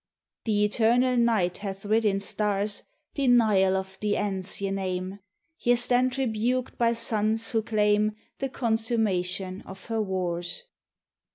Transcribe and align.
The 0.45 0.65
eternal 0.65 1.15
Night 1.15 1.57
hath 1.59 1.85
writ 1.85 2.05
in 2.05 2.19
stars 2.19 2.81
Denial 3.13 3.77
of 3.77 3.99
the 3.99 4.17
ends 4.17 4.59
ye 4.59 4.71
name; 4.71 5.19
Ye 5.59 5.75
stand 5.75 6.17
rebuked 6.17 6.75
by 6.79 6.93
suns 6.93 7.51
who 7.51 7.61
claim 7.61 8.13
The 8.39 8.49
consummation 8.49 9.61
of 9.61 9.85
her 9.93 10.01
wars. 10.01 10.63